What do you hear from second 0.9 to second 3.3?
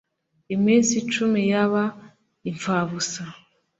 icumi yaba ipfabusa.